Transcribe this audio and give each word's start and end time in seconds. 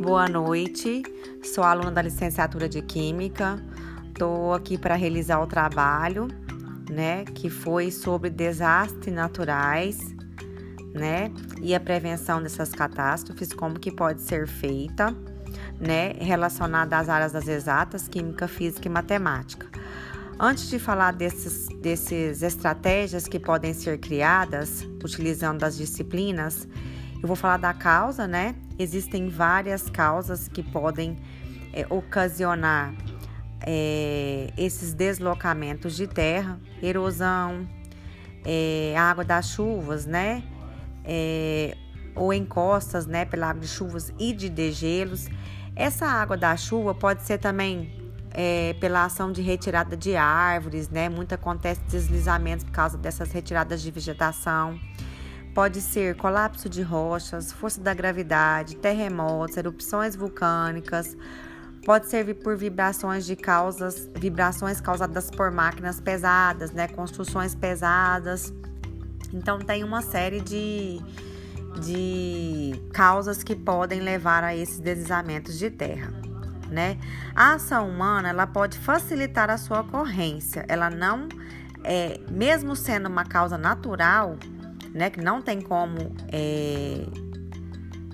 Boa 0.00 0.26
noite, 0.26 1.02
sou 1.44 1.62
aluna 1.62 1.90
da 1.90 2.00
licenciatura 2.00 2.66
de 2.66 2.80
Química. 2.80 3.62
Estou 4.08 4.54
aqui 4.54 4.78
para 4.78 4.94
realizar 4.94 5.38
o 5.42 5.46
trabalho, 5.46 6.26
né, 6.90 7.26
que 7.26 7.50
foi 7.50 7.90
sobre 7.90 8.30
desastres 8.30 9.14
naturais, 9.14 9.98
né, 10.94 11.30
e 11.60 11.74
a 11.74 11.80
prevenção 11.80 12.42
dessas 12.42 12.70
catástrofes, 12.70 13.52
como 13.52 13.78
que 13.78 13.92
pode 13.92 14.22
ser 14.22 14.48
feita, 14.48 15.14
né, 15.78 16.14
relacionada 16.18 16.96
às 16.96 17.10
áreas 17.10 17.32
das 17.32 17.46
exatas, 17.46 18.08
química, 18.08 18.48
física 18.48 18.88
e 18.88 18.90
matemática. 18.90 19.66
Antes 20.38 20.70
de 20.70 20.78
falar 20.78 21.12
desses, 21.12 21.68
desses 21.78 22.42
estratégias 22.42 23.28
que 23.28 23.38
podem 23.38 23.74
ser 23.74 23.98
criadas 23.98 24.82
utilizando 25.04 25.62
as 25.62 25.76
disciplinas, 25.76 26.66
eu 27.22 27.26
vou 27.26 27.36
falar 27.36 27.58
da 27.58 27.74
causa, 27.74 28.26
né? 28.26 28.54
Existem 28.78 29.28
várias 29.28 29.90
causas 29.90 30.48
que 30.48 30.62
podem 30.62 31.16
é, 31.72 31.86
ocasionar 31.90 32.94
é, 33.60 34.52
esses 34.56 34.94
deslocamentos 34.94 35.94
de 35.94 36.06
terra, 36.06 36.58
erosão, 36.82 37.68
é, 38.44 38.94
água 38.96 39.24
das 39.24 39.50
chuvas, 39.50 40.06
né? 40.06 40.42
É, 41.04 41.76
ou 42.14 42.32
encostas, 42.32 43.06
né? 43.06 43.24
Pela 43.24 43.50
água 43.50 43.60
de 43.60 43.68
chuvas 43.68 44.12
e 44.18 44.32
de 44.32 44.48
degelos. 44.48 45.28
Essa 45.76 46.06
água 46.06 46.36
da 46.36 46.56
chuva 46.56 46.94
pode 46.94 47.22
ser 47.22 47.38
também 47.38 48.00
é, 48.32 48.74
pela 48.80 49.04
ação 49.04 49.30
de 49.30 49.42
retirada 49.42 49.96
de 49.96 50.16
árvores, 50.16 50.88
né? 50.88 51.08
Muito 51.08 51.34
acontece 51.34 51.80
deslizamentos 51.88 52.64
por 52.64 52.72
causa 52.72 52.96
dessas 52.96 53.30
retiradas 53.32 53.82
de 53.82 53.90
vegetação. 53.90 54.78
Pode 55.54 55.80
ser 55.80 56.16
colapso 56.16 56.68
de 56.68 56.82
rochas, 56.82 57.52
força 57.52 57.80
da 57.80 57.92
gravidade, 57.92 58.76
terremotos, 58.76 59.56
erupções 59.56 60.14
vulcânicas. 60.14 61.16
Pode 61.84 62.06
ser 62.08 62.34
por 62.36 62.56
vibrações 62.56 63.26
de 63.26 63.34
causas, 63.34 64.08
vibrações 64.14 64.80
causadas 64.80 65.30
por 65.30 65.50
máquinas 65.50 66.00
pesadas, 66.00 66.70
né? 66.72 66.86
Construções 66.88 67.54
pesadas. 67.54 68.52
Então 69.32 69.58
tem 69.58 69.82
uma 69.82 70.02
série 70.02 70.40
de, 70.40 71.00
de 71.80 72.80
causas 72.92 73.42
que 73.42 73.56
podem 73.56 74.00
levar 74.00 74.44
a 74.44 74.54
esses 74.54 74.78
deslizamentos 74.78 75.58
de 75.58 75.70
terra 75.70 76.20
né? 76.70 76.96
A 77.34 77.54
ação 77.54 77.88
humana 77.88 78.28
ela 78.28 78.46
pode 78.46 78.78
facilitar 78.78 79.50
a 79.50 79.58
sua 79.58 79.80
ocorrência. 79.80 80.64
Ela 80.68 80.88
não 80.88 81.28
é, 81.84 82.20
mesmo 82.30 82.76
sendo 82.76 83.08
uma 83.08 83.24
causa 83.24 83.58
natural, 83.58 84.36
né? 84.92 85.10
Que 85.10 85.20
não 85.20 85.40
tem 85.40 85.60
como 85.60 86.14
é, 86.32 87.04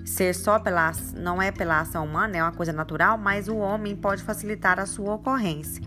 ser 0.05 0.33
só 0.33 0.59
pela 0.59 0.91
não 1.15 1.41
é 1.41 1.51
pela 1.51 1.81
ação 1.81 2.05
humana, 2.05 2.37
é 2.37 2.43
uma 2.43 2.51
coisa 2.51 2.73
natural, 2.73 3.17
mas 3.17 3.47
o 3.47 3.57
homem 3.57 3.95
pode 3.95 4.23
facilitar 4.23 4.79
a 4.79 4.85
sua 4.85 5.15
ocorrência. 5.15 5.83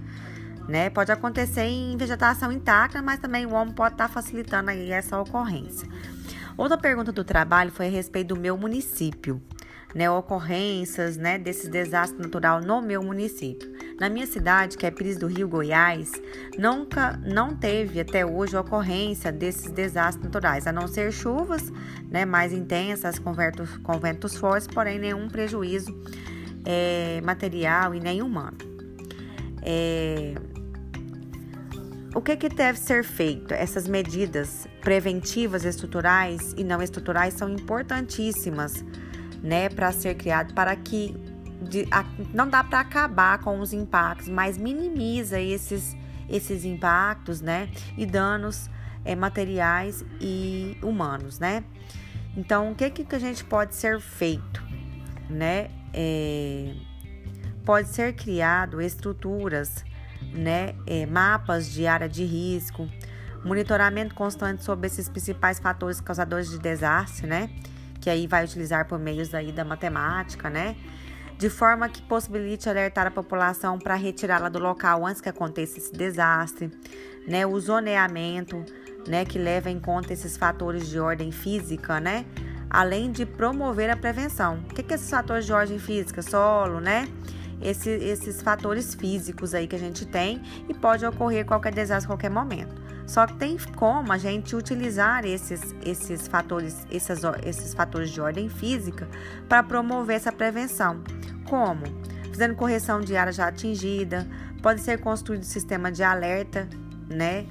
Né? 0.68 0.88
Pode 0.88 1.10
acontecer 1.10 1.62
em 1.62 1.96
vegetação 1.96 2.52
intacta, 2.52 3.02
mas 3.02 3.18
também 3.18 3.44
o 3.44 3.54
homem 3.54 3.74
pode 3.74 3.94
estar 3.94 4.08
facilitando 4.08 4.70
aí 4.70 4.92
essa 4.92 5.18
ocorrência. 5.18 5.88
Outra 6.56 6.78
pergunta 6.78 7.10
do 7.10 7.24
trabalho 7.24 7.72
foi 7.72 7.88
a 7.88 7.90
respeito 7.90 8.34
do 8.34 8.40
meu 8.40 8.56
município 8.56 9.42
né, 9.94 10.10
ocorrências 10.10 11.16
né, 11.16 11.38
desses 11.38 11.68
desastres 11.68 12.20
naturais 12.20 12.64
no 12.64 12.80
meu 12.80 13.02
município. 13.02 13.70
Na 14.00 14.08
minha 14.08 14.26
cidade, 14.26 14.78
que 14.78 14.86
é 14.86 14.90
Pires 14.90 15.18
do 15.18 15.26
Rio, 15.26 15.46
Goiás, 15.46 16.10
nunca 16.58 17.20
não 17.22 17.54
teve 17.54 18.00
até 18.00 18.24
hoje 18.24 18.56
ocorrência 18.56 19.30
desses 19.30 19.70
desastres 19.70 20.24
naturais, 20.24 20.66
a 20.66 20.72
não 20.72 20.88
ser 20.88 21.12
chuvas 21.12 21.70
né, 22.10 22.24
mais 22.24 22.50
intensas 22.50 23.18
com 23.18 23.34
ventos, 23.34 23.76
com 23.76 23.98
ventos 24.00 24.38
fortes, 24.38 24.66
porém 24.66 24.98
nenhum 24.98 25.28
prejuízo 25.28 25.94
é, 26.64 27.20
material 27.22 27.94
e 27.94 28.00
nem 28.00 28.22
humano. 28.22 28.56
É, 29.60 30.34
o 32.14 32.22
que, 32.22 32.38
que 32.38 32.48
deve 32.48 32.78
ser 32.78 33.04
feito? 33.04 33.52
Essas 33.52 33.86
medidas 33.86 34.66
preventivas 34.80 35.66
estruturais 35.66 36.54
e 36.56 36.64
não 36.64 36.82
estruturais 36.82 37.34
são 37.34 37.50
importantíssimas 37.50 38.82
né, 39.42 39.68
para 39.68 39.92
ser 39.92 40.14
criado 40.14 40.54
para 40.54 40.74
que 40.74 41.14
de, 41.60 41.86
a, 41.90 42.04
não 42.32 42.48
dá 42.48 42.64
para 42.64 42.80
acabar 42.80 43.38
com 43.38 43.60
os 43.60 43.72
impactos, 43.72 44.28
mas 44.28 44.56
minimiza 44.56 45.40
esses 45.40 45.96
esses 46.28 46.64
impactos, 46.64 47.40
né, 47.40 47.68
e 47.98 48.06
danos 48.06 48.70
é, 49.04 49.16
materiais 49.16 50.04
e 50.20 50.78
humanos, 50.80 51.40
né? 51.40 51.64
Então, 52.36 52.70
o 52.70 52.74
que 52.76 52.88
que 52.88 53.16
a 53.16 53.18
gente 53.18 53.44
pode 53.44 53.74
ser 53.74 54.00
feito, 54.00 54.62
né? 55.28 55.70
É, 55.92 56.72
pode 57.64 57.88
ser 57.88 58.12
criado 58.14 58.80
estruturas, 58.80 59.84
né, 60.32 60.76
é, 60.86 61.04
mapas 61.04 61.68
de 61.68 61.84
área 61.84 62.08
de 62.08 62.24
risco, 62.24 62.88
monitoramento 63.44 64.14
constante 64.14 64.62
sobre 64.62 64.86
esses 64.86 65.08
principais 65.08 65.58
fatores 65.58 66.00
causadores 66.00 66.48
de 66.48 66.60
desastre, 66.60 67.26
né? 67.26 67.50
que 68.00 68.08
aí 68.08 68.26
vai 68.26 68.44
utilizar 68.44 68.86
por 68.86 68.98
meios 68.98 69.34
aí 69.34 69.52
da 69.52 69.64
matemática, 69.64 70.48
né? 70.48 70.74
De 71.40 71.48
forma 71.48 71.88
que 71.88 72.02
possibilite 72.02 72.68
alertar 72.68 73.06
a 73.06 73.10
população 73.10 73.78
para 73.78 73.94
retirá-la 73.94 74.50
do 74.50 74.58
local 74.58 75.06
antes 75.06 75.22
que 75.22 75.28
aconteça 75.30 75.78
esse 75.78 75.90
desastre, 75.90 76.70
né? 77.26 77.46
O 77.46 77.58
zoneamento, 77.58 78.62
né, 79.08 79.24
que 79.24 79.38
leva 79.38 79.70
em 79.70 79.80
conta 79.80 80.12
esses 80.12 80.36
fatores 80.36 80.86
de 80.86 81.00
ordem 81.00 81.32
física, 81.32 81.98
né? 81.98 82.26
Além 82.68 83.10
de 83.10 83.24
promover 83.24 83.88
a 83.88 83.96
prevenção. 83.96 84.58
O 84.70 84.74
que, 84.74 84.82
que 84.82 84.92
é 84.92 84.96
esses 84.96 85.08
fatores 85.08 85.46
de 85.46 85.52
ordem 85.54 85.78
física? 85.78 86.20
Solo, 86.20 86.78
né? 86.78 87.08
Esse, 87.62 87.88
esses 87.88 88.42
fatores 88.42 88.94
físicos 88.94 89.54
aí 89.54 89.66
que 89.66 89.76
a 89.76 89.78
gente 89.78 90.04
tem 90.04 90.42
e 90.68 90.74
pode 90.74 91.06
ocorrer 91.06 91.46
qualquer 91.46 91.72
desastre 91.72 92.04
a 92.04 92.08
qualquer 92.08 92.30
momento. 92.30 92.89
Só 93.10 93.26
tem 93.26 93.56
como 93.74 94.12
a 94.12 94.18
gente 94.18 94.54
utilizar 94.54 95.24
esses, 95.24 95.74
esses, 95.84 96.28
fatores, 96.28 96.86
esses, 96.88 97.18
esses 97.44 97.74
fatores 97.74 98.08
de 98.08 98.20
ordem 98.20 98.48
física 98.48 99.08
para 99.48 99.64
promover 99.64 100.14
essa 100.14 100.30
prevenção. 100.30 101.02
Como? 101.48 101.82
Fazendo 102.28 102.54
correção 102.54 103.00
de 103.00 103.16
área 103.16 103.32
já 103.32 103.48
atingida, 103.48 104.28
pode 104.62 104.80
ser 104.80 105.00
construído 105.00 105.42
sistema 105.42 105.90
de 105.90 106.04
alerta, 106.04 106.68
né? 107.08 107.46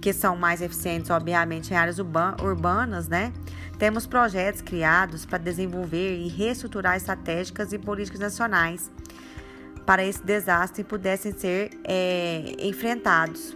Que 0.00 0.10
são 0.10 0.36
mais 0.36 0.62
eficientes, 0.62 1.10
obviamente, 1.10 1.74
em 1.74 1.76
áreas 1.76 1.98
urbanas, 1.98 3.06
né? 3.06 3.30
Temos 3.78 4.06
projetos 4.06 4.62
criados 4.62 5.26
para 5.26 5.36
desenvolver 5.36 6.16
e 6.16 6.28
reestruturar 6.28 6.96
estratégicas 6.96 7.74
e 7.74 7.78
políticas 7.78 8.20
nacionais 8.20 8.90
para 9.84 10.02
esse 10.02 10.24
desastre 10.24 10.82
pudessem 10.82 11.32
ser 11.32 11.78
é, 11.84 12.56
enfrentados 12.60 13.54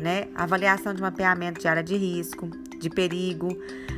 né? 0.00 0.28
Avaliação 0.34 0.94
de 0.94 1.00
mapeamento 1.02 1.60
de 1.60 1.68
área 1.68 1.82
de 1.82 1.96
risco, 1.96 2.48
de 2.78 2.88
perigo, 2.88 3.48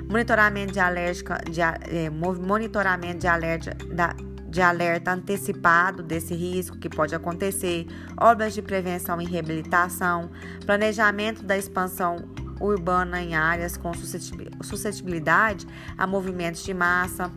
monitoramento 0.08 0.72
de 0.72 0.80
alérgica, 0.80 1.38
de, 1.50 1.60
é, 1.60 2.10
monitoramento 2.10 3.18
de 3.18 3.26
alerta, 3.26 3.76
da, 3.86 4.14
de 4.48 4.60
alerta 4.60 5.12
antecipado 5.12 6.02
desse 6.02 6.34
risco 6.34 6.76
que 6.78 6.88
pode 6.88 7.14
acontecer, 7.14 7.86
obras 8.18 8.52
de 8.54 8.62
prevenção 8.62 9.20
e 9.20 9.24
reabilitação, 9.24 10.30
planejamento 10.66 11.44
da 11.44 11.56
expansão 11.56 12.28
urbana 12.60 13.22
em 13.22 13.34
áreas 13.34 13.76
com 13.76 13.92
suscetibilidade 13.94 15.66
a 15.96 16.06
movimentos 16.06 16.62
de 16.64 16.74
massa, 16.74 17.30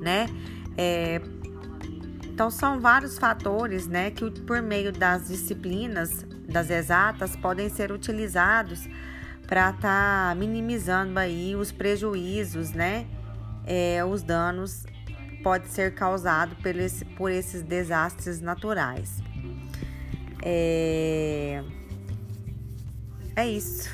né? 0.00 0.26
É, 0.76 1.20
então 2.36 2.50
são 2.50 2.78
vários 2.78 3.16
fatores, 3.16 3.86
né, 3.86 4.10
que 4.10 4.30
por 4.42 4.60
meio 4.60 4.92
das 4.92 5.28
disciplinas 5.28 6.22
das 6.46 6.68
exatas 6.68 7.34
podem 7.34 7.70
ser 7.70 7.90
utilizados 7.90 8.86
para 9.46 9.70
estar 9.70 10.28
tá 10.28 10.34
minimizando 10.34 11.18
aí 11.18 11.56
os 11.56 11.72
prejuízos, 11.72 12.72
né? 12.72 13.06
É, 13.64 14.04
os 14.04 14.22
danos 14.22 14.84
pode 15.42 15.68
ser 15.68 15.94
causado 15.94 16.54
por, 16.56 16.76
esse, 16.76 17.06
por 17.06 17.30
esses 17.32 17.62
desastres 17.62 18.38
naturais. 18.42 19.22
É, 20.42 21.64
é 23.34 23.48
isso. 23.48 23.88